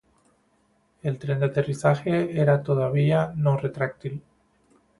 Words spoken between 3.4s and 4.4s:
retráctil.